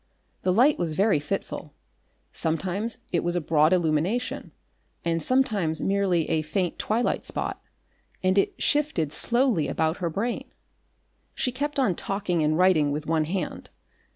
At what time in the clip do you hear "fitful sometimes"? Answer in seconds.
1.19-2.97